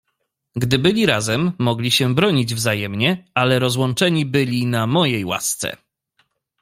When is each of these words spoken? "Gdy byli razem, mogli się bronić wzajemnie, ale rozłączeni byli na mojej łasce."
"Gdy 0.55 0.77
byli 0.79 1.05
razem, 1.05 1.51
mogli 1.59 1.91
się 1.91 2.15
bronić 2.15 2.53
wzajemnie, 2.55 3.25
ale 3.33 3.59
rozłączeni 3.59 4.25
byli 4.25 4.65
na 4.65 4.87
mojej 4.87 5.25
łasce." 5.25 5.77